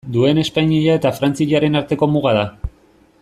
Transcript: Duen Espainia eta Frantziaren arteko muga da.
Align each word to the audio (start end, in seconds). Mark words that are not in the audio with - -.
Duen 0.13 0.39
Espainia 0.43 0.95
eta 1.01 1.11
Frantziaren 1.19 1.81
arteko 1.83 2.11
muga 2.17 2.35
da. 2.39 2.51